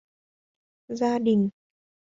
Gia 0.89 1.19
đình 1.19 1.49